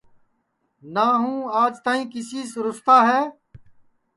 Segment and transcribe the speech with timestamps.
[0.93, 3.21] نہ ہوں آج تک کیسی سے روساتا ہے